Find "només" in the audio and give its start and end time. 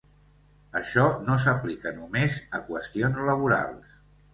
2.01-2.41